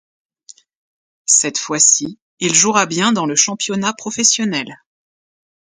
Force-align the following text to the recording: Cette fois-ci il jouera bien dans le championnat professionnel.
Cette 1.27 1.59
fois-ci 1.59 2.17
il 2.39 2.55
jouera 2.55 2.87
bien 2.87 3.11
dans 3.13 3.27
le 3.27 3.35
championnat 3.35 3.93
professionnel. 3.93 4.79